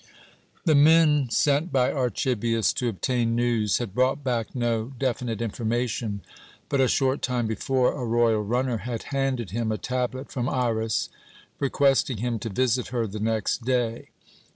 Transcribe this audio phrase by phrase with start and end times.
[0.65, 6.21] The men sent by Archibius to obtain news had brought back no definite information;
[6.69, 11.09] but a short time before, a royal runner had handed him a tablet from Iras,
[11.59, 14.09] requesting him to visit her the next day.